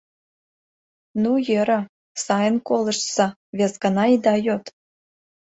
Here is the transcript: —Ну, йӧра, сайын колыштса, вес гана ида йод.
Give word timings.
—Ну, 1.21 1.31
йӧра, 1.47 1.81
сайын 2.25 2.55
колыштса, 2.67 3.27
вес 3.57 3.73
гана 3.83 4.03
ида 4.15 4.35
йод. 4.45 4.63